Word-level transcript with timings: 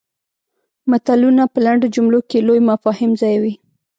متلونه 0.89 1.43
په 1.53 1.59
لنډو 1.65 1.87
جملو 1.95 2.19
کې 2.29 2.39
لوی 2.47 2.59
مفاهیم 2.69 3.11
ځایوي 3.21 3.53